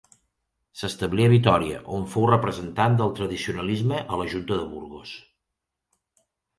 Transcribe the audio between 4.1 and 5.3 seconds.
a la Junta de Burgos.